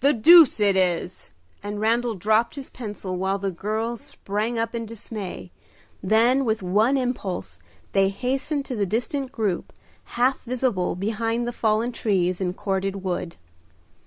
[0.00, 1.30] "The deuce it is!"
[1.62, 5.50] and Randal dropped his pencil, while the girls sprang up in dismay.
[6.02, 7.58] Then, with one impulse,
[7.92, 9.72] they hastened to the distant group,
[10.12, 13.36] half visible behind the fallen trees and corded wood.